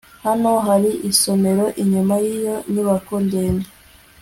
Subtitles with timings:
[0.25, 3.67] Hano hari isomero inyuma yiyo nyubako ndende